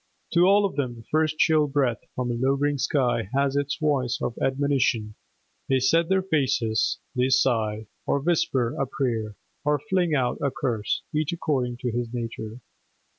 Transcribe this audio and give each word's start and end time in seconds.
To 0.31 0.47
all 0.47 0.65
of 0.65 0.77
them 0.77 0.95
the 0.95 1.03
first 1.03 1.37
chill 1.37 1.67
breath 1.67 1.99
from 2.15 2.31
a 2.31 2.33
lowering 2.33 2.79
sky 2.79 3.29
has 3.35 3.55
its 3.55 3.75
voice 3.77 4.17
of 4.19 4.35
admonition; 4.39 5.13
they 5.69 5.77
set 5.79 6.09
their 6.09 6.23
faces; 6.23 6.97
they 7.15 7.29
sigh, 7.29 7.85
or 8.07 8.19
whisper 8.19 8.73
a 8.81 8.87
prayer, 8.87 9.35
or 9.63 9.77
fling 9.77 10.15
out 10.15 10.39
a 10.41 10.49
curse, 10.49 11.03
each 11.13 11.31
according 11.33 11.77
to 11.81 11.91
his 11.91 12.11
nature. 12.11 12.61